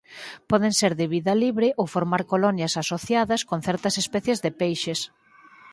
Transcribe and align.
Poden 0.49 0.73
ser 0.79 0.93
de 0.99 1.07
vida 1.15 1.33
libre 1.43 1.67
ou 1.81 1.85
formar 1.95 2.23
colonias 2.31 2.73
asociadas 2.83 3.41
con 3.49 3.59
certas 3.67 3.95
especies 4.03 4.41
de 4.45 4.51
peixes. 4.61 4.99